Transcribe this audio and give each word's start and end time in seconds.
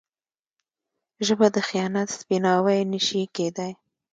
ژبه 1.25 1.47
د 1.55 1.57
خیانت 1.67 2.07
سپیناوی 2.17 2.79
نه 2.91 2.99
شي 3.07 3.21
کېدای. 3.35 3.71